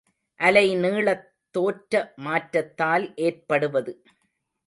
[0.39, 1.93] அலைநீளத்தோற்ற
[2.23, 3.93] மாற்றத்தால் ஏற்படுவது.